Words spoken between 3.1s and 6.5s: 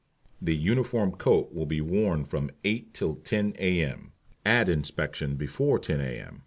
10 A.M.; at Inspection before 10 A.M.